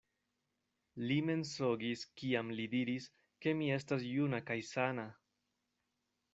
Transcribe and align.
Li 1.09 1.17
mensogis, 1.29 2.07
kiam 2.23 2.49
li 2.61 2.67
diris, 2.73 3.09
ke 3.47 3.55
mi 3.61 3.71
estas 3.79 4.09
juna 4.17 4.43
kaj 4.51 4.59
sana! 4.75 5.07